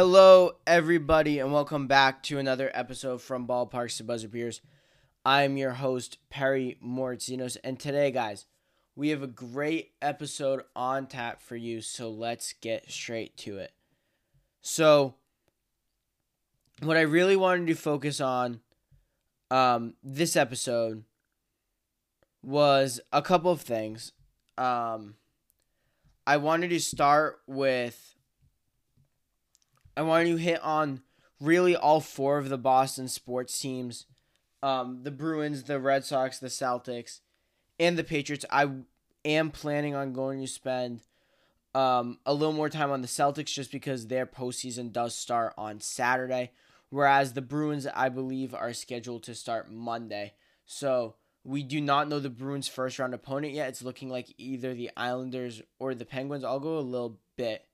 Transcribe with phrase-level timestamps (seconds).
[0.00, 4.60] Hello, everybody, and welcome back to another episode from Ballparks to Buzzer Beaters.
[5.24, 8.46] I'm your host, Perry Mortzinos, and today, guys,
[8.94, 13.72] we have a great episode on tap for you, so let's get straight to it.
[14.60, 15.16] So,
[16.80, 18.60] what I really wanted to focus on
[19.50, 21.02] um, this episode
[22.40, 24.12] was a couple of things.
[24.56, 25.16] Um,
[26.24, 28.14] I wanted to start with
[29.98, 31.02] I wanted to hit on
[31.40, 34.06] really all four of the Boston sports teams
[34.62, 37.18] um, the Bruins, the Red Sox, the Celtics,
[37.80, 38.44] and the Patriots.
[38.48, 38.70] I
[39.24, 41.00] am planning on going to spend
[41.74, 45.80] um, a little more time on the Celtics just because their postseason does start on
[45.80, 46.52] Saturday,
[46.90, 50.34] whereas the Bruins, I believe, are scheduled to start Monday.
[50.64, 53.68] So we do not know the Bruins' first round opponent yet.
[53.68, 56.44] It's looking like either the Islanders or the Penguins.
[56.44, 57.67] I'll go a little bit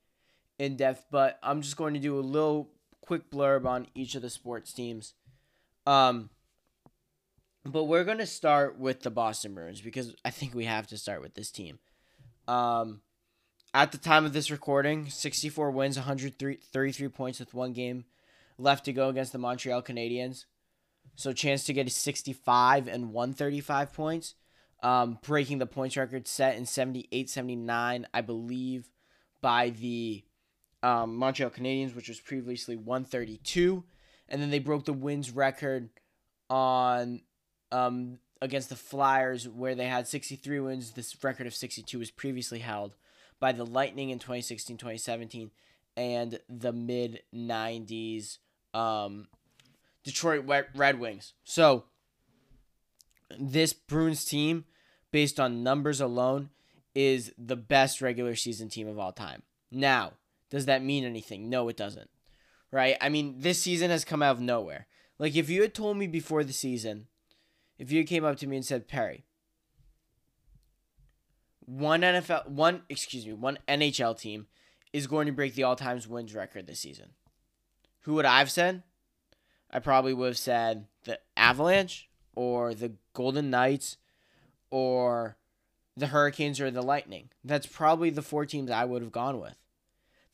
[0.58, 4.22] in depth, but I'm just going to do a little quick blurb on each of
[4.22, 5.14] the sports teams.
[5.86, 6.30] Um,
[7.64, 10.98] but we're going to start with the Boston Bruins because I think we have to
[10.98, 11.78] start with this team.
[12.46, 13.00] Um,
[13.72, 18.04] at the time of this recording, 64 wins, 133 points with one game
[18.58, 20.44] left to go against the Montreal Canadiens.
[21.16, 24.34] So chance to get a 65 and 135 points.
[24.82, 28.90] Um, breaking the points record set in 78 79, I believe,
[29.40, 30.22] by the
[30.84, 33.82] um, Montreal Canadiens, which was previously 132.
[34.28, 35.88] And then they broke the wins record
[36.50, 37.22] on
[37.72, 40.92] um, against the Flyers, where they had 63 wins.
[40.92, 42.94] This record of 62 was previously held
[43.40, 45.50] by the Lightning in 2016 2017
[45.96, 48.38] and the mid 90s
[48.74, 49.28] um,
[50.02, 51.32] Detroit Red Wings.
[51.44, 51.84] So,
[53.38, 54.64] this Bruins team,
[55.12, 56.50] based on numbers alone,
[56.94, 59.42] is the best regular season team of all time.
[59.70, 60.12] Now,
[60.54, 61.50] does that mean anything?
[61.50, 62.08] No, it doesn't.
[62.70, 62.96] Right?
[63.00, 64.86] I mean, this season has come out of nowhere.
[65.18, 67.08] Like, if you had told me before the season,
[67.76, 69.24] if you came up to me and said, Perry,
[71.66, 74.46] one NFL, one, excuse me, one NHL team
[74.92, 77.10] is going to break the all times wins record this season,
[78.02, 78.84] who would I have said?
[79.72, 83.96] I probably would have said the Avalanche or the Golden Knights
[84.70, 85.36] or
[85.96, 87.30] the Hurricanes or the Lightning.
[87.42, 89.56] That's probably the four teams I would have gone with.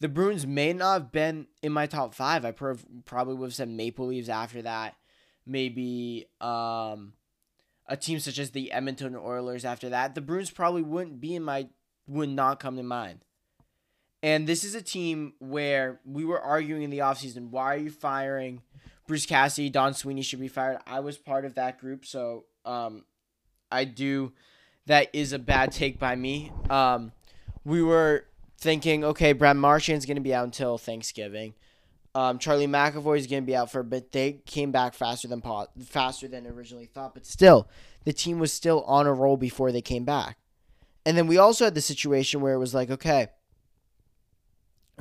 [0.00, 2.44] The Bruins may not have been in my top five.
[2.44, 4.96] I probably would have said Maple Leafs after that.
[5.46, 7.12] Maybe um,
[7.86, 10.14] a team such as the Edmonton Oilers after that.
[10.14, 11.68] The Bruins probably wouldn't be in my
[12.06, 13.24] would not come to mind.
[14.22, 17.90] And this is a team where we were arguing in the offseason, why are you
[17.90, 18.62] firing
[19.10, 20.78] Bruce Cassidy, Don Sweeney should be fired.
[20.86, 23.04] I was part of that group, so um,
[23.68, 24.34] I do.
[24.86, 26.52] That is a bad take by me.
[26.70, 27.10] Um,
[27.64, 28.26] we were
[28.60, 31.54] thinking, okay, Brad Marchand's going to be out until Thanksgiving.
[32.14, 34.12] Um, Charlie McAvoy is going to be out for a bit.
[34.12, 35.42] They came back faster than
[35.84, 37.68] faster than originally thought, but still,
[38.04, 40.36] the team was still on a roll before they came back.
[41.06, 43.28] And then we also had the situation where it was like, okay,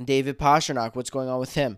[0.03, 1.77] David Pastrnak, what's going on with him?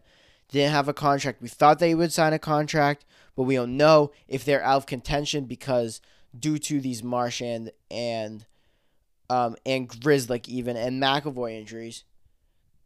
[0.50, 1.42] Didn't have a contract.
[1.42, 3.06] We thought they would sign a contract,
[3.36, 6.02] but we don't know if they're out of contention because
[6.38, 8.46] due to these Marchand and
[9.32, 12.04] um, and Grzelcyk even and McAvoy injuries,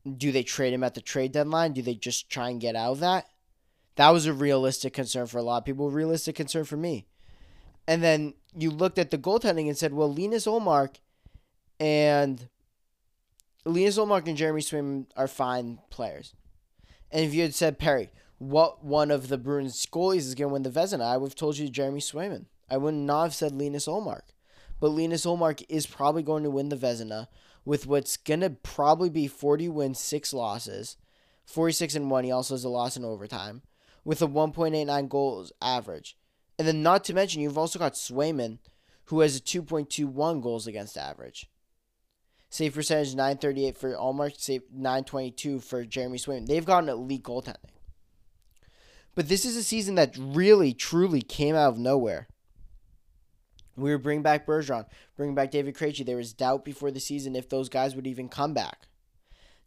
[0.05, 1.73] do they trade him at the trade deadline?
[1.73, 3.25] Do they just try and get out of that?
[3.95, 5.89] That was a realistic concern for a lot of people.
[5.89, 7.07] Realistic concern for me.
[7.87, 10.97] And then you looked at the goaltending and said, well, Linus Ullmark
[11.79, 12.47] and
[13.65, 16.35] Linus Ullmark and Jeremy Swayman are fine players.
[17.11, 20.53] And if you had said Perry, what one of the Bruins goalies is going to
[20.53, 22.45] win the Vezina, I would have told you Jeremy Swayman.
[22.69, 24.34] I would not have said Linus Ullmark.
[24.79, 27.27] But Linus Ullmark is probably going to win the Vezina
[27.63, 30.97] with what's going to probably be 40 wins, 6 losses.
[31.45, 32.23] 46 and 1.
[32.23, 33.61] He also has a loss in overtime
[34.03, 36.17] with a 1.89 goals average.
[36.57, 38.59] And then, not to mention, you've also got Swayman,
[39.05, 41.49] who has a 2.21 goals against average.
[42.49, 46.47] Save percentage 938 for Ullmark, save 922 for Jeremy Swayman.
[46.47, 47.57] They've got an elite goaltending.
[49.13, 52.27] But this is a season that really, truly came out of nowhere.
[53.77, 54.85] We were bringing back Bergeron,
[55.17, 56.05] bringing back David Krejci.
[56.05, 58.87] There was doubt before the season if those guys would even come back.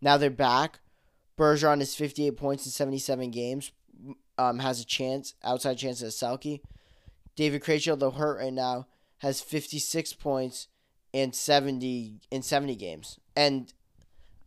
[0.01, 0.81] Now they're back.
[1.37, 3.73] Bergeron is 58 points in 77 games.
[4.39, 6.61] Um, has a chance, outside chance at Selke.
[7.35, 8.87] David Krejci, although hurt right now,
[9.19, 10.69] has 56 points
[11.13, 13.19] in 70 in 70 games.
[13.37, 13.73] And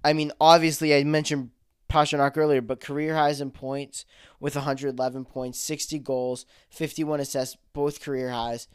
[0.03, 1.51] I mean, obviously I mentioned
[1.89, 4.05] Pastrnak earlier, but career highs in points
[4.39, 8.67] with 111 points, 60 goals, 51 assists, both career highs.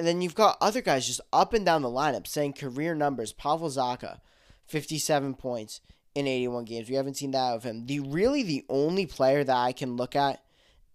[0.00, 3.34] And then you've got other guys just up and down the lineup saying career numbers.
[3.34, 4.20] Pavel Zacha,
[4.64, 5.82] 57 points
[6.14, 6.88] in 81 games.
[6.88, 7.84] We haven't seen that of him.
[7.84, 10.42] The really the only player that I can look at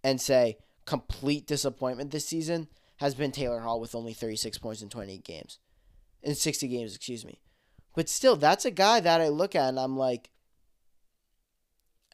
[0.02, 2.66] and say complete disappointment this season
[2.96, 5.60] has been Taylor Hall with only 36 points in 28 games.
[6.24, 7.38] In 60 games, excuse me.
[7.94, 10.30] But still, that's a guy that I look at and I'm like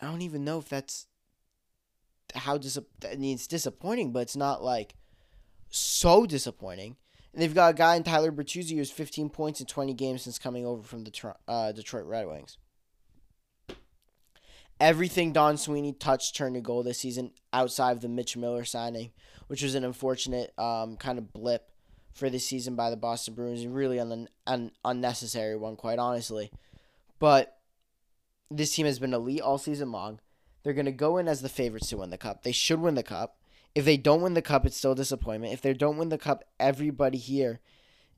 [0.03, 1.07] I don't even know if that's
[2.35, 2.77] how dis-
[3.11, 4.95] I mean, it's disappointing, but it's not like
[5.73, 6.97] so disappointing.
[7.33, 10.39] And they've got a guy in Tyler Bertuzzi who's 15 points in 20 games since
[10.39, 12.59] coming over from the uh, Detroit Red Wings.
[14.79, 19.13] Everything Don Sweeney touched turned to goal this season outside of the Mitch Miller signing,
[19.47, 21.71] which was an unfortunate um, kind of blip
[22.13, 26.51] for this season by the Boston Bruins and really an, an unnecessary one, quite honestly.
[27.19, 27.57] But
[28.51, 30.21] this team has been elite all season long.
[30.63, 32.43] They're going to go in as the favorites to win the cup.
[32.43, 33.37] They should win the cup.
[33.75, 35.53] If they don't win the cup, it's still disappointment.
[35.53, 37.61] If they don't win the cup, everybody here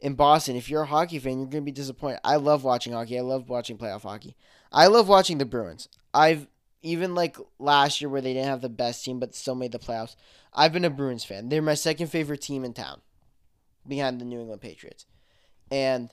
[0.01, 2.21] in Boston, if you're a hockey fan, you're going to be disappointed.
[2.25, 3.19] I love watching hockey.
[3.19, 4.37] I love watching playoff hockey.
[4.73, 5.89] I love watching the Bruins.
[6.13, 6.49] I've
[6.83, 9.79] even like last year where they didn't have the best team but still made the
[9.79, 10.17] playoffs.
[10.53, 11.49] I've been a Bruins fan.
[11.49, 13.01] They're my second favorite team in town
[13.87, 15.07] behind the New England Patriots.
[15.71, 16.11] And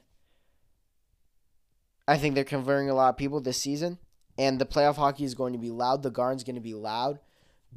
[2.07, 3.99] I think they're converting a lot of people this season.
[4.37, 6.03] And the playoff hockey is going to be loud.
[6.03, 7.19] The Garden's going to be loud.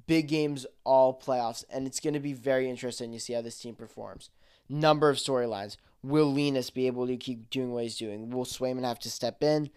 [0.07, 1.65] Big games, all playoffs.
[1.71, 4.31] And it's going to be very interesting to see how this team performs.
[4.69, 5.77] Number of storylines.
[6.03, 8.31] Will Linus be able to keep doing what he's doing?
[8.31, 9.71] Will Swayman have to step in?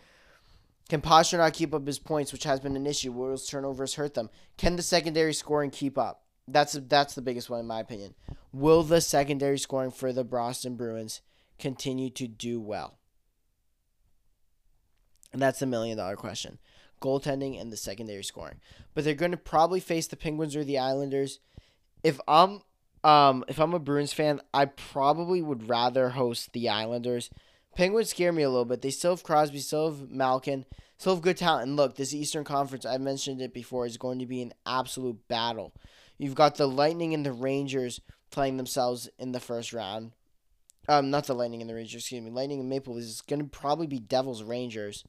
[0.90, 3.12] Can Pastrnak keep up his points, which has been an issue?
[3.12, 4.30] Will his turnovers hurt them?
[4.58, 6.24] Can the secondary scoring keep up?
[6.48, 8.16] That's that's the biggest one in my opinion.
[8.54, 11.22] Will the secondary scoring for the Boston Bruins
[11.60, 12.98] continue to do well?
[15.34, 16.58] And that's the million dollar question.
[17.00, 18.60] Goaltending and the secondary scoring.
[18.94, 21.40] But they're going to probably face the Penguins or the Islanders.
[22.04, 22.62] If I'm
[23.04, 27.30] um if I'm a Bruins fan, I probably would rather host the Islanders.
[27.76, 28.82] Penguins scare me a little bit.
[28.82, 30.66] They still have Crosby, still have Malkin,
[30.98, 31.68] still have good talent.
[31.68, 35.28] And look, this Eastern Conference, I mentioned it before, is going to be an absolute
[35.28, 35.74] battle.
[36.18, 38.02] You've got the Lightning and the Rangers
[38.32, 40.14] playing themselves in the first round.
[40.90, 42.32] Um, not the Lightning and the Rangers, excuse me.
[42.32, 45.04] Lightning and Maple is going to probably be Devils Rangers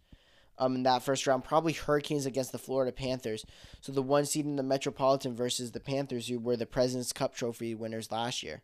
[0.58, 1.44] um, in that first round.
[1.44, 3.44] Probably Hurricanes against the Florida Panthers.
[3.80, 7.34] So the one seed in the Metropolitan versus the Panthers, who were the President's Cup
[7.34, 8.62] Trophy winners last year.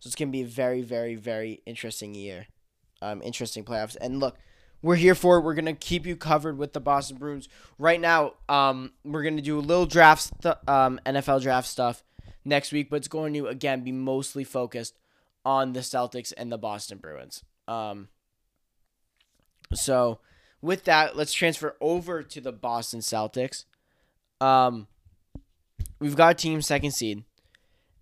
[0.00, 2.46] So it's going to be a very, very, very interesting year.
[3.02, 3.96] Um, interesting playoffs.
[4.00, 4.36] And look,
[4.80, 5.40] we're here for it.
[5.42, 7.48] We're going to keep you covered with the Boston Bruins.
[7.78, 12.04] Right now, um, we're going to do a little draft, st- um, NFL draft stuff
[12.44, 14.96] next week, but it's going to, again, be mostly focused
[15.44, 17.42] on the Celtics and the Boston Bruins.
[17.66, 18.08] Um,
[19.74, 20.18] so
[20.60, 23.64] with that, let's transfer over to the Boston Celtics.
[24.40, 24.86] Um,
[25.98, 27.24] we've got a team second seed,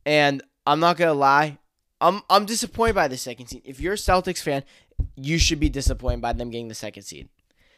[0.04, 1.58] and I'm not gonna lie,
[2.00, 3.62] I'm I'm disappointed by the second seed.
[3.64, 4.64] If you're a Celtics fan,
[5.16, 7.28] you should be disappointed by them getting the second seed.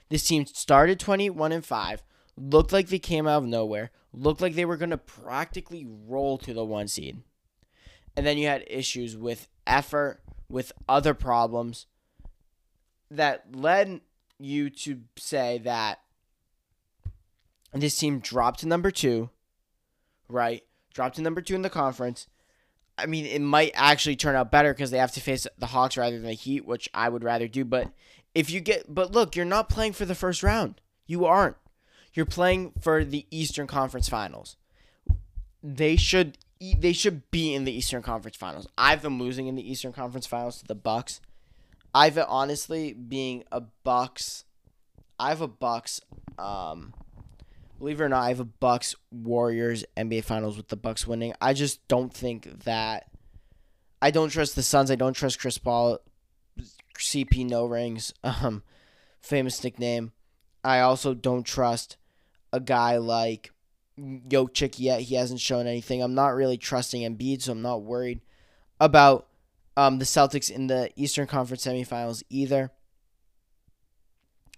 [0.08, 2.02] This team started 21 and 5,
[2.36, 6.38] looked like they came out of nowhere, looked like they were going to practically roll
[6.38, 7.22] to the one seed.
[8.16, 11.86] And then you had issues with effort, with other problems
[13.10, 14.00] that led
[14.38, 16.00] you to say that
[17.72, 19.30] this team dropped to number 2,
[20.28, 20.62] right?
[20.94, 22.28] Dropped to number 2 in the conference
[22.98, 25.96] I mean, it might actually turn out better because they have to face the Hawks
[25.96, 27.64] rather than the Heat, which I would rather do.
[27.64, 27.92] But
[28.34, 30.80] if you get, but look, you're not playing for the first round.
[31.06, 31.56] You aren't.
[32.12, 34.56] You're playing for the Eastern Conference Finals.
[35.62, 38.66] They should they should be in the Eastern Conference Finals.
[38.76, 41.20] I've been losing in the Eastern Conference Finals to the Bucks.
[41.94, 44.44] I've honestly being a Bucks.
[45.18, 46.00] I have a Bucks.
[46.38, 46.94] Um,
[47.78, 51.34] believe it or not, I have a Bucks Warriors NBA Finals with the Bucks winning.
[51.40, 53.06] I just don't think that.
[54.00, 54.90] I don't trust the Suns.
[54.90, 55.98] I don't trust Chris Paul.
[56.98, 58.12] CP no rings.
[58.24, 58.62] Um,
[59.20, 60.12] famous nickname.
[60.62, 61.96] I also don't trust
[62.52, 63.52] a guy like
[63.98, 65.02] Jokic yet.
[65.02, 66.02] He hasn't shown anything.
[66.02, 68.20] I'm not really trusting Embiid, so I'm not worried
[68.80, 69.26] about
[69.78, 72.72] um, the Celtics in the Eastern Conference semifinals either.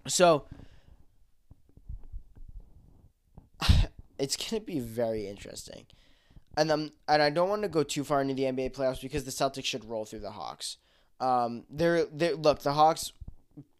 [0.07, 0.45] So
[4.17, 5.85] it's going to be very interesting.
[6.57, 9.23] And um, and I don't want to go too far into the NBA playoffs because
[9.23, 10.77] the Celtics should roll through the Hawks.
[11.19, 13.13] Um, they're, they look the Hawks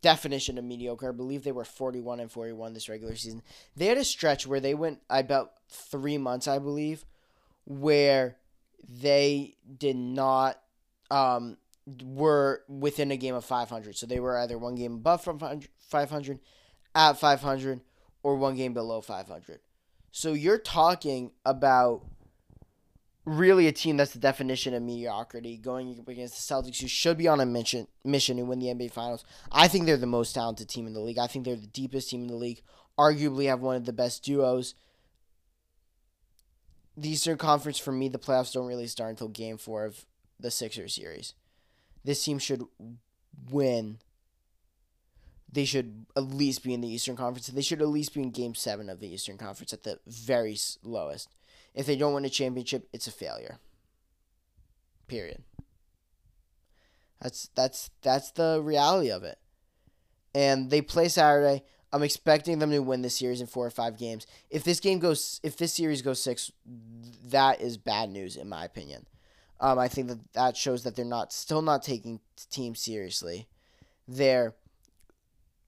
[0.04, 1.10] definition of mediocre.
[1.10, 3.42] I believe they were 41 and 41 this regular season.
[3.76, 7.04] They had a stretch where they went I about 3 months, I believe,
[7.66, 8.38] where
[8.88, 10.62] they did not
[11.12, 11.58] um
[12.04, 13.96] were within a game of 500.
[13.96, 16.40] So they were either one game above from 500
[16.96, 17.82] at 500
[18.24, 19.60] or one game below 500.
[20.12, 22.06] So you're talking about
[23.26, 27.28] really a team that's the definition of mediocrity going against the Celtics, who should be
[27.28, 29.24] on a mission mission to win the NBA Finals.
[29.52, 31.20] I think they're the most talented team in the league.
[31.20, 32.62] I think they're the deepest team in the league.
[32.98, 34.76] Arguably, have one of the best duos.
[36.98, 40.06] The Eastern Conference, for me, the playoffs don't really start until Game Four of
[40.42, 41.34] the Sixers series.
[42.04, 42.64] This team should
[43.50, 44.00] win.
[45.52, 47.48] They should at least be in the Eastern Conference.
[47.48, 50.58] They should at least be in Game Seven of the Eastern Conference at the very
[50.84, 51.30] lowest.
[51.74, 53.60] If they don't win a championship, it's a failure.
[55.08, 55.44] Period.
[57.22, 59.38] That's that's that's the reality of it.
[60.34, 61.64] And they play Saturday.
[61.94, 64.26] I'm expecting them to win this series in four or five games.
[64.50, 66.52] If this game goes, if this series goes six,
[67.26, 69.06] that is bad news in my opinion.
[69.62, 73.48] Um, I think that that shows that they're not still not taking teams seriously.
[74.08, 74.56] They're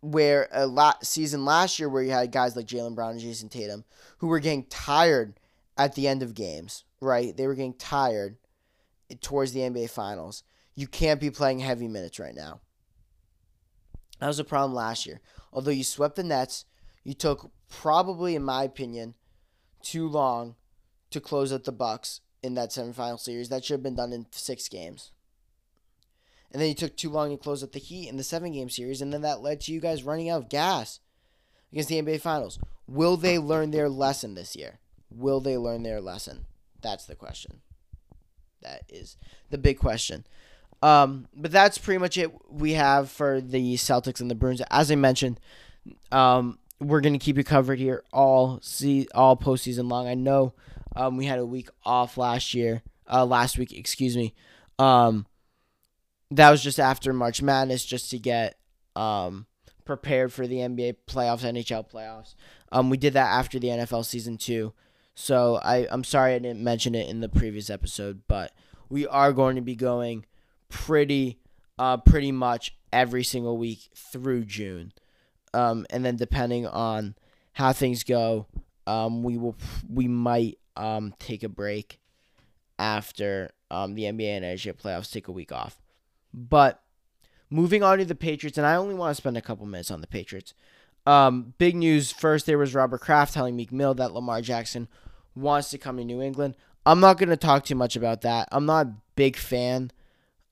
[0.01, 3.49] where a lot season last year where you had guys like Jaylen Brown and Jayson
[3.49, 3.85] Tatum
[4.17, 5.39] who were getting tired
[5.77, 7.37] at the end of games, right?
[7.37, 8.37] They were getting tired
[9.21, 10.43] towards the NBA Finals.
[10.75, 12.61] You can't be playing heavy minutes right now.
[14.19, 15.21] That was a problem last year.
[15.53, 16.65] Although you swept the Nets,
[17.03, 19.13] you took probably, in my opinion,
[19.81, 20.55] too long
[21.11, 23.49] to close out the Bucks in that semifinal series.
[23.49, 25.11] That should have been done in six games.
[26.51, 28.69] And then you took too long to close out the Heat in the seven game
[28.69, 30.99] series, and then that led to you guys running out of gas
[31.71, 32.59] against the NBA Finals.
[32.87, 34.79] Will they learn their lesson this year?
[35.09, 36.45] Will they learn their lesson?
[36.81, 37.61] That's the question.
[38.61, 39.17] That is
[39.49, 40.25] the big question.
[40.83, 44.61] Um, but that's pretty much it we have for the Celtics and the Bruins.
[44.69, 45.39] As I mentioned,
[46.11, 50.07] um, we're gonna keep you covered here all see all postseason long.
[50.07, 50.53] I know
[50.95, 54.33] um, we had a week off last year, uh, last week, excuse me.
[54.79, 55.25] Um,
[56.31, 58.57] that was just after March Madness, just to get
[58.95, 59.45] um,
[59.85, 62.35] prepared for the NBA playoffs, NHL playoffs.
[62.71, 64.73] Um, we did that after the NFL season two.
[65.15, 68.51] So I, I'm sorry I didn't mention it in the previous episode, but
[68.89, 70.25] we are going to be going
[70.69, 71.39] pretty
[71.77, 74.93] uh, pretty much every single week through June.
[75.53, 77.15] Um, and then depending on
[77.53, 78.47] how things go,
[78.87, 79.55] um, we will
[79.87, 81.99] we might um, take a break
[82.79, 85.81] after um, the NBA and NHL playoffs take a week off.
[86.33, 86.81] But
[87.49, 90.01] moving on to the Patriots, and I only want to spend a couple minutes on
[90.01, 90.53] the Patriots.
[91.05, 94.87] Um, big news first, there was Robert Kraft telling Meek Mill that Lamar Jackson
[95.35, 96.55] wants to come to New England.
[96.85, 98.47] I'm not going to talk too much about that.
[98.51, 99.91] I'm not a big fan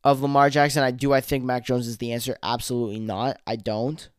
[0.03, 0.83] of Lamar Jackson.
[0.83, 2.37] I do I think Mac Jones is the answer?
[2.41, 3.39] Absolutely not.
[3.45, 4.09] I don't.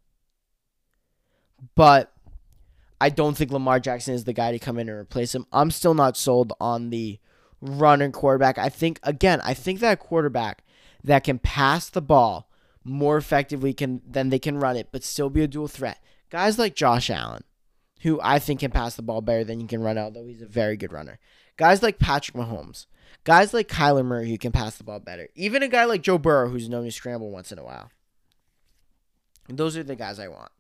[1.75, 2.13] But
[3.03, 5.45] I don't think Lamar Jackson is the guy to come in and replace him.
[5.53, 7.19] I'm still not sold on the
[7.61, 8.59] running quarterback.
[8.59, 10.63] I think again, I think that quarterback
[11.03, 12.49] that can pass the ball
[12.85, 16.01] more effectively can than they can run it, but still be a dual threat.
[16.31, 17.43] Guys like Josh Allen,
[18.03, 20.47] who I think can pass the ball better than he can run, although he's a
[20.47, 21.19] very good runner.
[21.57, 22.87] Guys like Patrick Mahomes,
[23.25, 25.29] guys like Kyler Murray who can pass the ball better.
[25.35, 27.91] Even a guy like Joe Burrow who's known to scramble once in a while.
[29.49, 30.53] Those are the guys I want.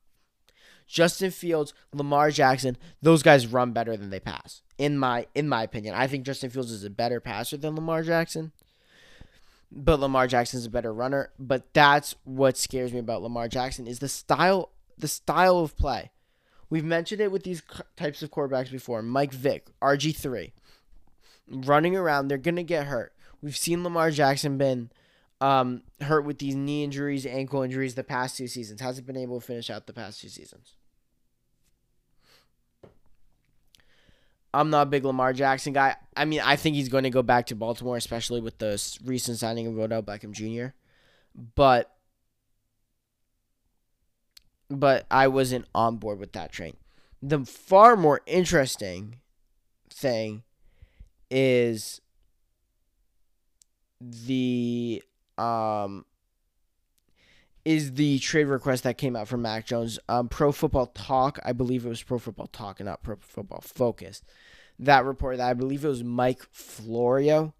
[0.92, 4.60] Justin Fields, Lamar Jackson, those guys run better than they pass.
[4.76, 8.02] In my in my opinion, I think Justin Fields is a better passer than Lamar
[8.02, 8.52] Jackson.
[9.70, 13.86] But Lamar Jackson is a better runner, but that's what scares me about Lamar Jackson
[13.86, 14.68] is the style
[14.98, 16.10] the style of play.
[16.68, 17.62] We've mentioned it with these
[17.96, 19.00] types of quarterbacks before.
[19.00, 20.52] Mike Vick, RG3,
[21.48, 23.14] running around, they're going to get hurt.
[23.40, 24.90] We've seen Lamar Jackson been
[25.40, 28.82] um, hurt with these knee injuries, ankle injuries the past two seasons.
[28.82, 30.76] Hasn't been able to finish out the past two seasons.
[34.54, 35.96] I'm not a big Lamar Jackson guy.
[36.16, 39.38] I mean, I think he's going to go back to Baltimore, especially with the recent
[39.38, 40.74] signing of Odell Beckham Jr.
[41.54, 41.90] But
[44.68, 46.76] but I wasn't on board with that train.
[47.22, 49.16] The far more interesting
[49.90, 50.42] thing
[51.30, 52.00] is
[54.00, 55.02] the
[55.38, 56.04] um
[57.64, 59.98] is the trade request that came out from Mac Jones.
[60.08, 63.60] Um, Pro Football Talk, I believe it was Pro Football Talk and not Pro Football
[63.60, 64.22] Focus.
[64.78, 67.54] That report that I believe it was Mike Florio.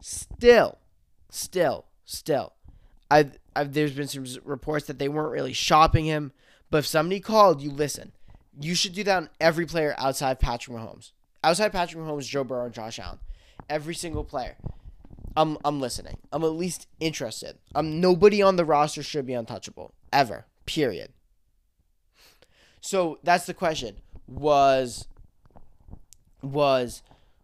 [0.00, 0.78] Still,
[1.30, 2.52] still, still,
[3.10, 3.30] I
[3.64, 6.32] there's been some reports that they weren't really shopping him,
[6.70, 8.12] but if somebody called, you listen.
[8.60, 11.12] You should do that on every player outside Patrick Mahomes.
[11.44, 13.18] Outside Patrick Mahomes, Joe Burrow, and Josh Allen.
[13.68, 14.56] Every single player.
[15.36, 16.18] I'm I'm listening.
[16.32, 17.58] I'm at least interested.
[17.74, 20.46] I'm nobody on the roster should be untouchable ever.
[20.64, 21.12] Period.
[22.80, 23.96] So that's the question.
[24.26, 25.06] Was
[26.42, 27.02] was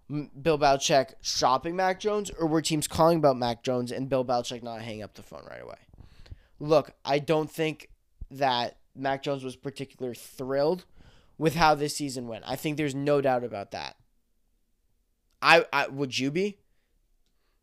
[0.08, 4.62] Bill Belichick shopping Mac Jones, or were teams calling about Mac Jones and Bill Belichick
[4.62, 5.76] not hanging up the phone right away?
[6.62, 7.90] look, I don't think
[8.30, 10.84] that Mac Jones was particularly thrilled
[11.36, 12.44] with how this season went.
[12.46, 13.96] I think there's no doubt about that.
[15.42, 16.58] I, I would you be?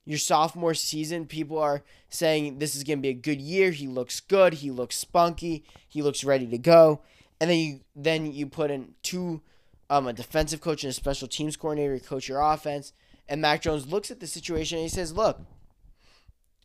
[0.05, 3.71] Your sophomore season, people are saying this is gonna be a good year.
[3.71, 4.55] He looks good.
[4.55, 5.63] He looks spunky.
[5.87, 7.01] He looks ready to go.
[7.39, 9.41] And then you then you put in two,
[9.89, 12.93] um, a defensive coach and a special teams coordinator to coach your offense.
[13.27, 15.41] And Mac Jones looks at the situation and he says, "Look,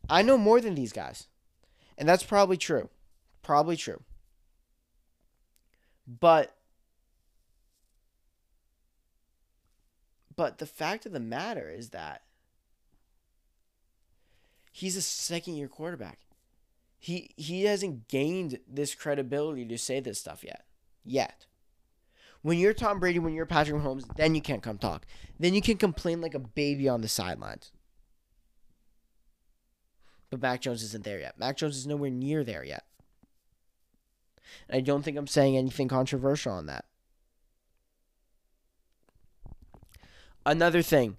[0.09, 1.27] I know more than these guys,"
[1.97, 2.89] and that's probably true,
[3.43, 4.01] probably true.
[6.07, 6.55] But
[10.35, 12.24] but the fact of the matter is that
[14.75, 16.19] he's a second year quarterback.
[16.99, 20.65] He he hasn't gained this credibility to say this stuff yet.
[21.05, 21.45] Yet.
[22.41, 25.05] When you're Tom Brady, when you're Patrick Mahomes, then you can't come talk.
[25.39, 27.71] Then you can complain like a baby on the sidelines.
[30.29, 31.39] But Mac Jones isn't there yet.
[31.39, 32.83] Mac Jones is nowhere near there yet.
[34.67, 36.85] And I don't think I'm saying anything controversial on that.
[40.45, 41.17] Another thing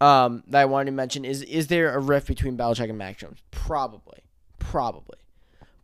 [0.00, 3.18] um, that I wanted to mention is is there a rift between Belichick and Mac
[3.18, 3.42] Jones?
[3.50, 4.20] Probably.
[4.58, 5.18] Probably.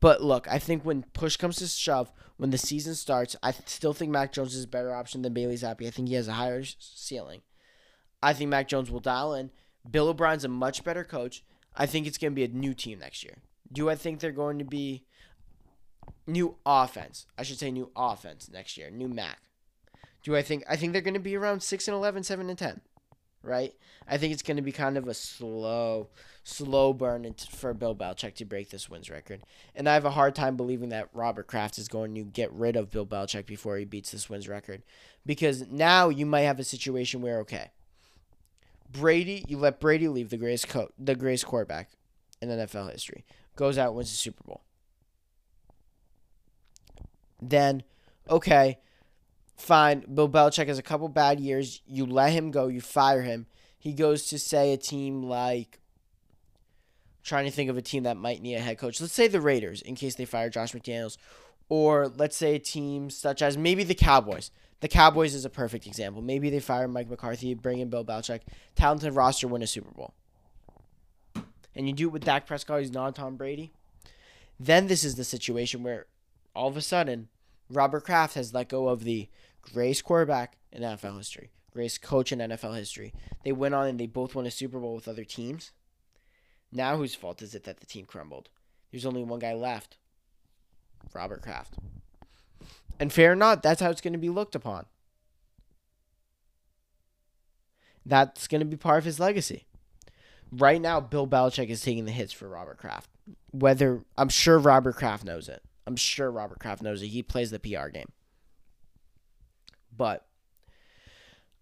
[0.00, 3.92] But look, I think when push comes to shove, when the season starts, I still
[3.92, 5.86] think Mac Jones is a better option than Bailey Zappe.
[5.86, 7.42] I think he has a higher ceiling.
[8.22, 9.50] I think Mac Jones will dial in.
[9.90, 11.44] Bill O'Brien's a much better coach.
[11.74, 13.38] I think it's going to be a new team next year.
[13.72, 15.04] Do I think they're going to be
[16.26, 17.26] new offense?
[17.38, 18.90] I should say new offense next year.
[18.90, 19.38] New Mac.
[20.22, 22.58] Do I think I think they're going to be around 6 and 11, 7 and
[22.58, 22.80] 10.
[23.46, 23.74] Right?
[24.08, 26.08] I think it's going to be kind of a slow
[26.44, 29.42] slow burn for Bill Belichick to break this wins record.
[29.74, 32.76] And I have a hard time believing that Robert Kraft is going to get rid
[32.76, 34.82] of Bill Belichick before he beats this wins record.
[35.24, 37.72] Because now you might have a situation where, okay,
[38.90, 41.90] Brady, you let Brady leave the greatest co- the greatest quarterback
[42.40, 43.24] in NFL history,
[43.56, 44.62] goes out wins the Super Bowl.
[47.42, 47.82] Then,
[48.30, 48.78] okay,
[49.56, 50.04] fine.
[50.12, 51.82] Bill Belichick has a couple bad years.
[51.86, 52.68] You let him go.
[52.68, 53.46] You fire him.
[53.78, 55.80] He goes to say a team like.
[57.24, 59.00] Trying to think of a team that might need a head coach.
[59.00, 61.16] Let's say the Raiders, in case they fire Josh McDaniels,
[61.68, 64.52] or let's say a team such as maybe the Cowboys.
[64.78, 66.22] The Cowboys is a perfect example.
[66.22, 68.42] Maybe they fire Mike McCarthy, bring in Bill Belichick,
[68.76, 70.14] talented roster, win a Super Bowl.
[71.74, 73.72] And you do it with Dak Prescott, he's not Tom Brady.
[74.60, 76.06] Then this is the situation where
[76.54, 77.28] all of a sudden
[77.68, 79.28] Robert Kraft has let go of the
[79.72, 83.12] greatest quarterback in NFL history, greatest coach in NFL history.
[83.44, 85.72] They went on and they both won a Super Bowl with other teams.
[86.72, 88.48] Now whose fault is it that the team crumbled?
[88.90, 89.98] There's only one guy left.
[91.14, 91.74] Robert Kraft.
[92.98, 94.86] And fair or not, that's how it's going to be looked upon.
[98.04, 99.66] That's going to be part of his legacy.
[100.52, 103.10] Right now, Bill Belichick is taking the hits for Robert Kraft.
[103.50, 105.62] Whether I'm sure Robert Kraft knows it.
[105.86, 107.08] I'm sure Robert Kraft knows it.
[107.08, 108.12] He plays the PR game.
[109.96, 110.26] But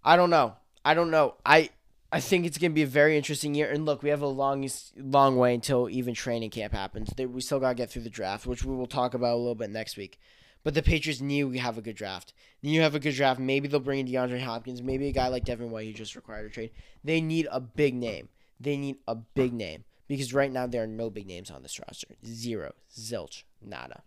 [0.03, 0.57] I don't know.
[0.85, 1.35] I don't know.
[1.44, 1.70] I
[2.12, 3.70] I think it's gonna be a very interesting year.
[3.70, 7.12] And look, we have a long long way until even training camp happens.
[7.18, 9.70] We still gotta get through the draft, which we will talk about a little bit
[9.70, 10.18] next week.
[10.62, 12.33] But the Patriots need to have a good draft.
[12.62, 13.38] Need you have a good draft.
[13.38, 14.81] Maybe they'll bring in DeAndre Hopkins.
[14.83, 16.70] Maybe a guy like Devin White who just required a trade.
[17.03, 18.31] They need a big name.
[18.59, 21.79] They need a big name because right now there are no big names on this
[21.79, 22.16] roster.
[22.25, 24.03] Zero, zilch, nada.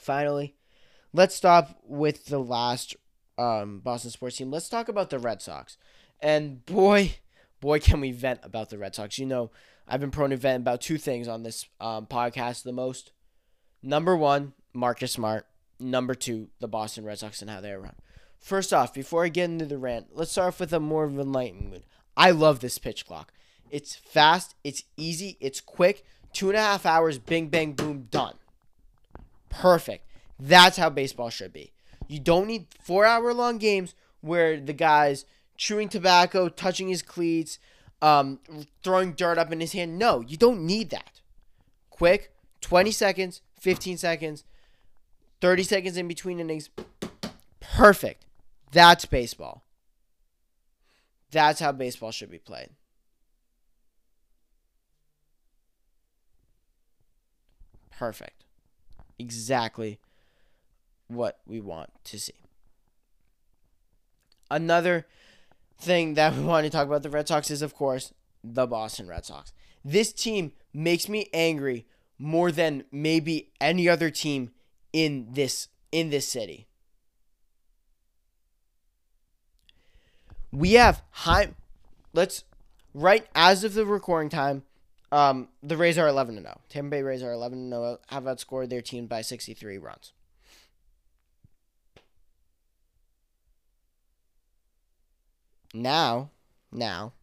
[0.00, 0.56] Finally,
[1.14, 2.96] let's stop with the last
[3.38, 4.50] um, Boston sports team.
[4.50, 5.78] Let's talk about the Red Sox.
[6.20, 7.14] And boy,
[7.60, 9.18] boy, can we vent about the Red Sox.
[9.18, 9.50] You know,
[9.88, 13.12] I've been prone to vent about two things on this um, podcast the most.
[13.82, 15.46] Number one, Marcus Smart.
[15.80, 17.94] Number two, the Boston Red Sox and how they run.
[18.38, 21.18] First off, before I get into the rant, let's start off with a more of
[21.18, 21.84] enlightening mood.
[22.16, 23.32] I love this pitch clock.
[23.70, 26.04] It's fast, it's easy, it's quick.
[26.32, 28.34] Two and a half hours, bing, bang, boom, done.
[29.48, 30.06] Perfect.
[30.38, 31.72] That's how baseball should be.
[32.08, 35.24] You don't need four hour long games where the guy's
[35.56, 37.58] chewing tobacco, touching his cleats,
[38.02, 38.40] um,
[38.82, 39.98] throwing dirt up in his hand.
[39.98, 41.20] No, you don't need that.
[41.90, 44.44] Quick, 20 seconds, 15 seconds,
[45.40, 46.70] 30 seconds in between innings.
[47.60, 48.26] Perfect.
[48.72, 49.64] That's baseball.
[51.30, 52.70] That's how baseball should be played.
[57.90, 58.44] Perfect.
[59.18, 60.00] Exactly
[61.08, 62.34] what we want to see.
[64.50, 65.06] Another
[65.78, 68.12] thing that we want to talk about the Red Sox is, of course,
[68.42, 69.52] the Boston Red Sox.
[69.84, 71.86] This team makes me angry
[72.18, 74.50] more than maybe any other team
[74.92, 76.66] in this in this city.
[80.52, 81.54] We have high
[82.14, 82.44] let's
[82.94, 84.62] right as of the recording time,
[85.12, 86.60] um, the Rays are 11 to 0.
[86.70, 90.13] Tampa Bay Rays are 11 to 0, have outscored their team by 63 runs.
[95.74, 96.30] Now,
[96.70, 97.14] now,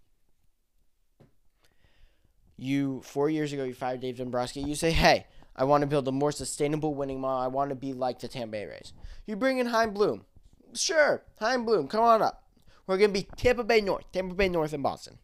[2.57, 4.59] you four years ago you fired Dave Dombrowski.
[4.59, 7.41] You say, hey, I want to build a more sustainable winning model.
[7.41, 8.91] I want to be like the Tampa Bay Rays.
[9.25, 10.25] You bring in Chaim Bloom.
[10.73, 12.43] Sure, Chaim Bloom, come on up.
[12.85, 15.17] We're gonna be Tampa Bay North, Tampa Bay North, and Boston.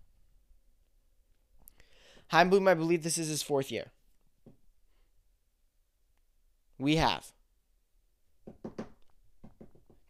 [2.29, 3.91] Chaim Bloom, I believe this is his fourth year.
[6.79, 7.31] We have.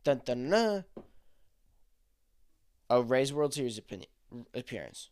[0.04, 0.86] Dun, dun, dun,
[2.90, 4.10] a Rays World Series opinion,
[4.54, 5.10] appearance.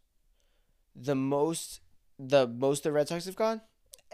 [0.95, 1.81] The most,
[2.17, 3.61] the most the Red Sox have gone,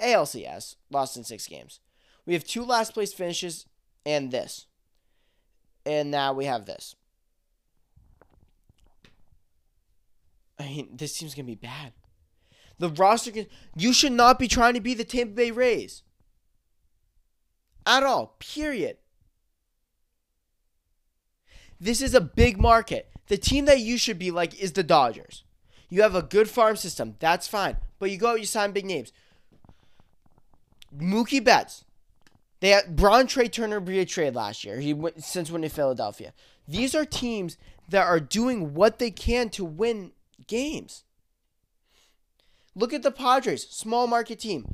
[0.02, 1.80] ALCS, lost in six games.
[2.26, 3.66] We have two last place finishes
[4.06, 4.68] and this,
[5.86, 6.96] and now we have this.
[10.60, 11.94] I mean, this team's gonna be bad.
[12.82, 13.46] The roster can.
[13.76, 16.02] You should not be trying to be the Tampa Bay Rays.
[17.86, 18.36] At all.
[18.40, 18.98] Period.
[21.80, 23.11] This is a big market.
[23.28, 25.44] The team that you should be like is the Dodgers.
[25.90, 27.16] You have a good farm system.
[27.20, 27.78] That's fine.
[28.00, 29.12] But you go out, you sign big names.
[30.98, 31.86] Mookie Betts.
[32.60, 34.80] They had Braun Trea Turner be a trade last year.
[34.80, 36.34] He went since winning Philadelphia.
[36.68, 37.58] These are teams
[37.90, 40.12] that are doing what they can to win
[40.48, 41.04] games.
[42.76, 44.74] Look at the Padres, small market team.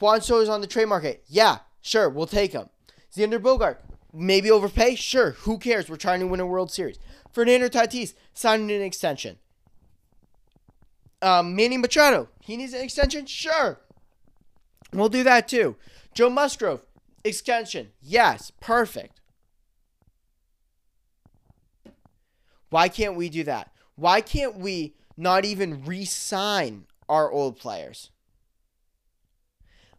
[0.00, 1.24] Juan Soto's on the trade market.
[1.26, 2.68] Yeah, sure, we'll take him.
[3.14, 3.78] Xander Bogaerts,
[4.18, 4.96] maybe overpay.
[4.96, 5.88] Sure, who cares?
[5.88, 6.98] We're trying to win a World Series.
[7.32, 9.38] Fernando Tatis signing an extension.
[11.20, 13.26] Um, Manny Machado, he needs an extension.
[13.26, 13.80] Sure,
[14.92, 15.76] we'll do that too.
[16.14, 16.84] Joe Musgrove,
[17.24, 17.90] extension.
[18.00, 19.20] Yes, perfect.
[22.70, 23.72] Why can't we do that?
[23.96, 28.10] Why can't we not even re sign our old players?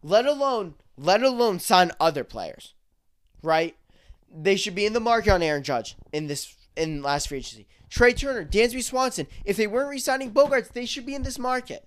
[0.02, 2.74] Let alone let alone sign other players.
[3.42, 3.76] Right?
[4.32, 7.66] They should be in the market on Aaron Judge in this in last free agency.
[7.88, 9.26] Trea Turner, Dansby Swanson.
[9.44, 11.86] If they weren't re-signing Bogaerts, they should be in this market.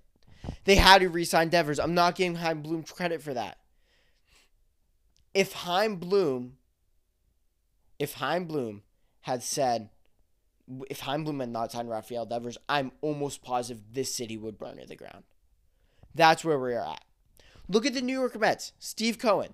[0.65, 1.79] They had to re-sign Devers.
[1.79, 3.57] I'm not giving Chaim Bloom credit for that.
[5.33, 6.57] If Chaim Bloom,
[7.97, 8.83] if Chaim Bloom
[9.21, 9.89] had said,
[10.89, 14.77] if Chaim Bloom had not signed Rafael Devers, I'm almost positive this city would burn
[14.77, 15.23] to the ground.
[16.13, 17.03] That's where we are at.
[17.69, 18.73] Look at the New York Mets.
[18.77, 19.53] Steve Cohen,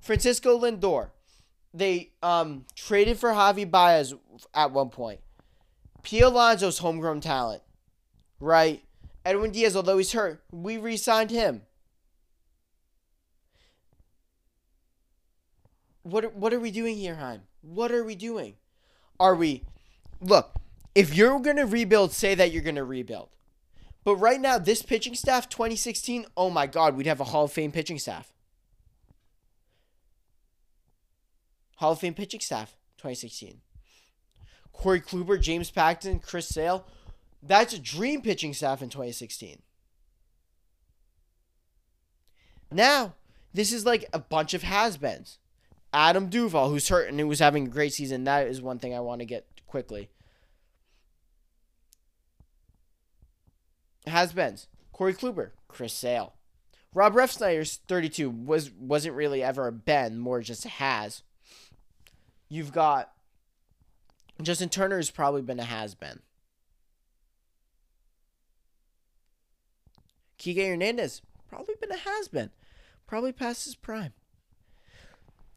[0.00, 1.10] Francisco Lindor.
[1.74, 4.14] They um, traded for Javi Baez
[4.54, 5.20] at one point.
[6.02, 6.20] P.
[6.20, 7.62] Alonso's homegrown talent,
[8.40, 8.82] right?
[9.24, 11.62] Edwin Diaz, although he's hurt, we re-signed him.
[16.02, 17.42] What what are we doing here, Chaim?
[17.60, 18.54] What are we doing?
[19.20, 19.62] Are we
[20.20, 20.56] look?
[20.96, 23.28] If you're gonna rebuild, say that you're gonna rebuild.
[24.04, 27.52] But right now, this pitching staff, 2016, oh my God, we'd have a Hall of
[27.52, 28.32] Fame pitching staff.
[31.82, 33.60] Hall of Fame pitching staff, 2016.
[34.72, 36.86] Corey Kluber, James Paxton, Chris Sale.
[37.42, 39.60] That's a dream pitching staff in 2016.
[42.70, 43.14] Now,
[43.52, 45.38] this is like a bunch of has-beens.
[45.92, 48.22] Adam Duvall, who's hurt and who was having a great season.
[48.22, 50.08] That is one thing I want to get quickly.
[54.06, 54.68] Has-beens.
[54.92, 56.34] Corey Kluber, Chris Sale.
[56.94, 61.24] Rob Refsnyder's 32 was wasn't really ever a Ben, more just a has.
[62.52, 63.10] You've got
[64.42, 66.20] Justin Turner has probably been a has been.
[70.38, 72.50] Kike Hernandez probably been a has been,
[73.06, 74.12] probably past his prime.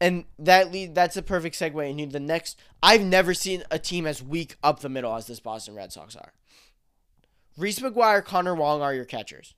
[0.00, 2.58] And that lead that's a perfect segue into the next.
[2.82, 6.16] I've never seen a team as weak up the middle as this Boston Red Sox
[6.16, 6.32] are.
[7.58, 9.52] Reese McGuire, Connor Wong are your catchers.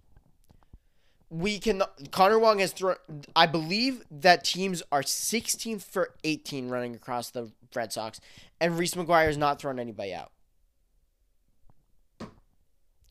[1.30, 2.96] We can Connor Wong has thrown.
[3.36, 8.20] I believe that teams are 16 for 18 running across the Red Sox,
[8.60, 10.32] and Reese McGuire has not thrown anybody out.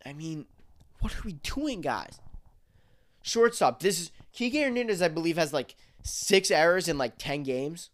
[0.05, 0.45] I mean,
[1.01, 2.19] what are we doing, guys?
[3.21, 3.81] Shortstop.
[3.81, 5.01] This is Kike Hernandez.
[5.01, 7.89] I believe has like six errors in like 10 games.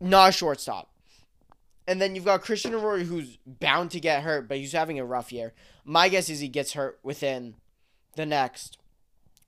[0.00, 0.90] Not a shortstop.
[1.86, 5.04] And then you've got Christian Arroyo, who's bound to get hurt, but he's having a
[5.04, 5.52] rough year.
[5.84, 7.56] My guess is he gets hurt within
[8.16, 8.78] the next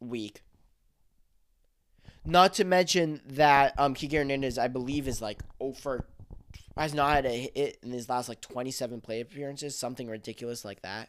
[0.01, 0.43] week.
[2.25, 6.07] Not to mention that um Kike Hernandez, I believe, is like over
[6.77, 10.83] has not had a hit in his last like 27 play appearances, something ridiculous like
[10.83, 11.09] that.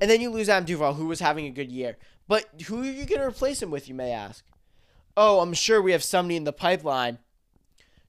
[0.00, 1.96] And then you lose Adam Duvall, who was having a good year.
[2.28, 4.44] But who are you going to replace him with, you may ask?
[5.16, 7.18] Oh, I'm sure we have somebody in the pipeline.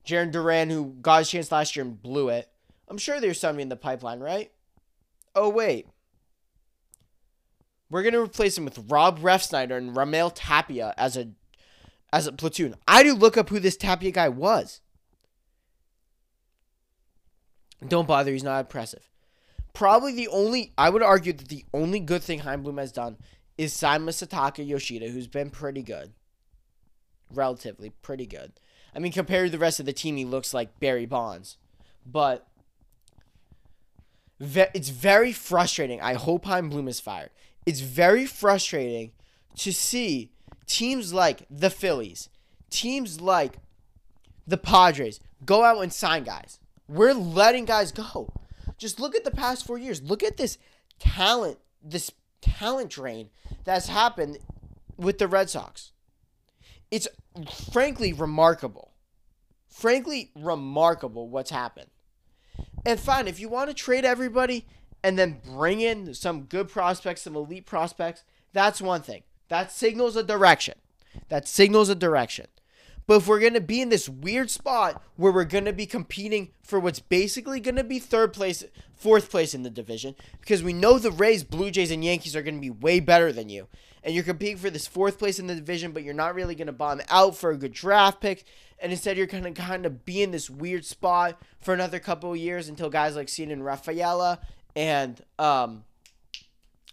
[0.05, 2.49] Jarren Duran, who got his chance last year and blew it.
[2.87, 4.51] I'm sure there's somebody in the pipeline, right?
[5.35, 5.87] Oh, wait.
[7.89, 11.29] We're going to replace him with Rob Refsnyder and Raimel Tapia as a
[12.11, 12.75] as a platoon.
[12.87, 14.81] I do look up who this Tapia guy was.
[17.87, 18.31] Don't bother.
[18.31, 19.09] He's not impressive.
[19.73, 23.17] Probably the only, I would argue that the only good thing Chaim Bloom has done
[23.57, 26.13] is sign Masataka Yoshida, who's been pretty good.
[27.33, 28.53] Relatively pretty good.
[28.95, 31.58] I mean, compared to the rest of the team, he looks like Barry Bonds.
[32.06, 32.47] But
[34.39, 36.01] ve- it's very frustrating.
[36.01, 37.32] I hope Chaim Bloom is fired.
[37.65, 39.12] It's very frustrating
[39.58, 40.32] to see
[40.67, 42.29] teams like the Phillies,
[42.69, 43.58] teams like
[44.45, 46.60] the Padres go out and sign guys.
[46.88, 48.34] We're letting guys go.
[48.77, 50.01] Just look at the past four years.
[50.01, 50.58] Look at this
[50.99, 53.29] talent, this talent drain
[53.63, 54.39] that's happened
[54.97, 55.91] with the Red Sox.
[56.93, 57.08] It's
[57.71, 58.91] frankly remarkable.
[59.67, 61.89] Frankly, remarkable what's happened.
[62.86, 64.67] And fine, if you want to trade everybody
[65.03, 69.23] and then bring in some good prospects, some elite prospects, that's one thing.
[69.49, 70.75] That signals a direction.
[71.29, 72.45] That signals a direction.
[73.05, 75.85] But if we're going to be in this weird spot where we're going to be
[75.85, 78.63] competing for what's basically going to be third place,
[78.95, 82.41] fourth place in the division, because we know the Rays, Blue Jays, and Yankees are
[82.41, 83.67] going to be way better than you,
[84.03, 86.67] and you're competing for this fourth place in the division, but you're not really going
[86.67, 88.45] to bomb out for a good draft pick,
[88.79, 92.31] and instead you're going to kind of be in this weird spot for another couple
[92.31, 94.39] of years until guys like Ceddanne Rafaela
[94.75, 95.83] and um,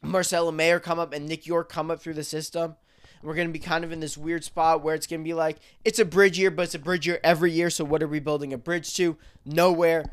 [0.02, 2.76] Marcelo Mayer come up and Nick Yorke come up through the system.
[3.22, 5.34] We're going to be kind of in this weird spot where it's going to be
[5.34, 7.68] like, it's a bridge year, but it's a bridge year every year.
[7.68, 9.16] So what are we building a bridge to?
[9.44, 10.04] Nowhere.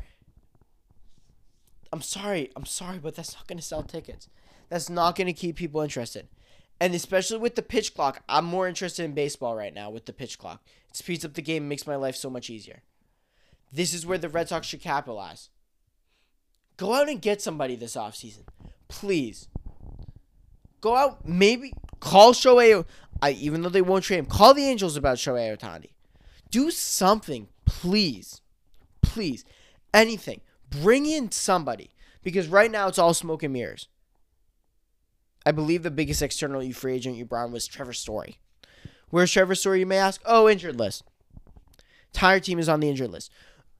[1.90, 2.50] I'm sorry.
[2.54, 4.28] I'm sorry, but that's not going to sell tickets.
[4.68, 6.28] That's not going to keep people interested.
[6.80, 10.12] And especially with the pitch clock, I'm more interested in baseball right now with the
[10.12, 10.62] pitch clock.
[10.90, 12.82] It speeds up the game, makes my life so much easier.
[13.72, 15.48] This is where the Red Sox should capitalize.
[16.76, 18.44] Go out and get somebody this offseason.
[18.86, 19.48] Please.
[20.80, 22.84] Go out, maybe call Shohei.
[23.20, 25.90] I, even though they won't trade him, call the Angels about Shohei Ohtani.
[26.50, 28.40] Do something, please.
[29.02, 29.44] Please.
[29.92, 30.40] Anything.
[30.70, 31.90] Bring in somebody.
[32.22, 33.88] Because right now it's all smoke and mirrors.
[35.44, 38.38] I believe the biggest external free agent you brought was Trevor Story.
[39.10, 40.20] Where's Trevor Story, you may ask?
[40.26, 41.04] Oh, injured list.
[42.12, 43.32] Entire team is on the injured list.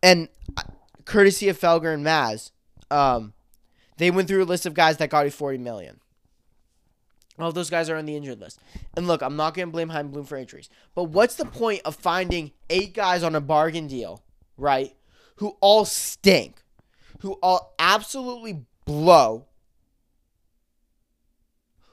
[0.03, 0.63] And uh,
[1.05, 2.53] courtesy of Felger and Maz,
[2.91, 3.35] um,
[3.99, 6.01] they went through a list of guys that got you 40 million.
[7.39, 8.61] All those guys are on the injured list.
[8.97, 10.69] And look, I'm not going to blame Chaim Bloom for injuries.
[10.95, 14.23] But what's the point of finding eight guys on a bargain deal,
[14.57, 14.95] right,
[15.37, 16.63] who all stink,
[17.21, 19.47] who all absolutely blow?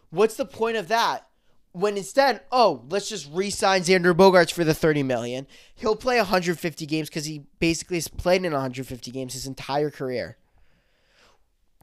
[0.10, 1.28] What's the point of that?
[1.74, 5.46] When instead, oh, let's just re-sign Xander Bogaerts for the 30 million.
[5.76, 10.38] He'll play 150 games because he basically has played in 150 games his entire career.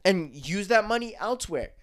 [0.03, 1.73] And use that money elsewhere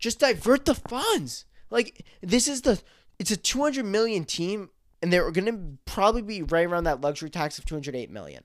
[0.00, 1.44] just divert the funds.
[1.70, 2.82] Like this is the
[3.18, 4.70] it's a 200 million team
[5.02, 8.44] and they're going to probably be right around that luxury tax of 208 million.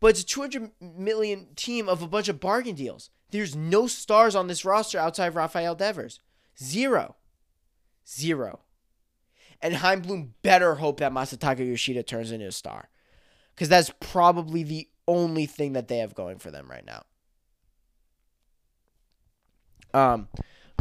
[0.00, 3.10] But it's a 200 million team of a bunch of bargain deals.
[3.30, 6.20] There's no stars on this roster outside of Rafael Devers.
[6.62, 7.16] Zero.
[8.08, 8.60] Zero.
[9.60, 12.90] And Chaim Bloom better hope that Masataka Yoshida turns into a star.
[13.54, 17.04] Because that's probably the only thing that they have going for them right now.
[19.94, 20.28] Um,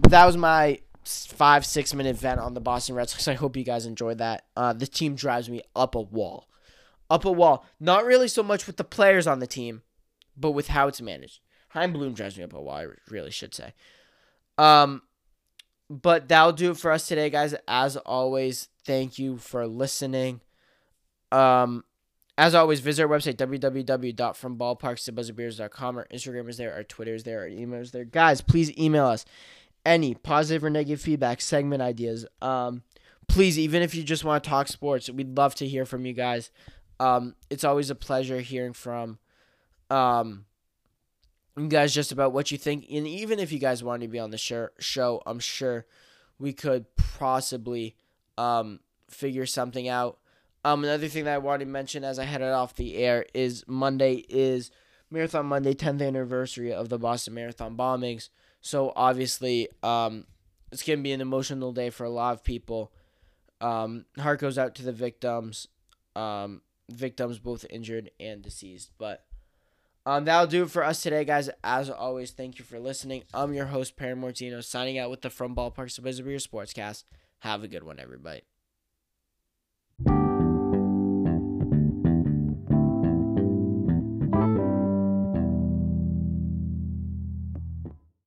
[0.10, 3.28] that was my five six minute vent on the Boston Red Sox.
[3.30, 4.46] I hope you guys enjoyed that.
[4.56, 6.48] Uh, the team drives me up a wall,
[7.10, 7.66] up a wall.
[7.80, 9.84] Not really so much with the players on the team,
[10.36, 11.40] but with how it's managed.
[11.70, 12.76] Chaim Bloom drives me up a wall.
[12.76, 13.74] I really should say.
[14.58, 15.02] Um,
[15.90, 17.56] but that'll do it for us today, guys.
[17.68, 20.42] As always, thank you for listening.
[21.32, 21.84] Um,
[22.38, 25.98] as always, visit our website, www.fromballparkstobuzzerbeaters.com.
[25.98, 28.06] Our Instagram is there, our Twitter is there, our email is there.
[28.06, 29.26] Guys, please email us
[29.86, 32.26] any positive or negative feedback, segment ideas.
[32.42, 32.84] Um,
[33.28, 36.14] please, even if you just want to talk sports, we'd love to hear from you
[36.14, 36.52] guys.
[37.00, 39.20] Um, it's always a pleasure hearing from
[39.90, 40.46] um,
[41.58, 42.86] you guys just about what you think.
[42.92, 45.86] And even if you guys wanted to be on the show, I'm sure
[46.40, 47.96] we could possibly
[48.38, 50.20] um, figure something out.
[50.66, 53.66] Um, another thing that I wanted to mention as I headed off the air is
[53.68, 54.72] Monday is
[55.12, 58.30] Marathon Monday, 10th anniversary of the Boston Marathon bombings.
[58.62, 60.26] So obviously, um,
[60.72, 62.94] it's gonna be an emotional day for a lot of people.
[63.62, 65.68] Um, heart goes out to the victims,
[66.16, 68.92] um, victims both injured and deceased.
[68.98, 69.26] But
[70.06, 71.50] um, that'll do it for us today, guys.
[71.64, 73.24] As always, thank you for listening.
[73.34, 77.04] I'm your host, Perry Mortino, signing out with the From Ballparks to Beers Sportscast.
[77.40, 78.42] Have a good one, everybody.